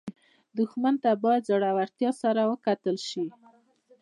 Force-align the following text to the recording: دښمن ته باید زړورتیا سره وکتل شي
دښمن 0.57 0.95
ته 1.03 1.11
باید 1.23 1.47
زړورتیا 1.49 2.11
سره 2.21 2.41
وکتل 2.51 2.97
شي 3.09 3.25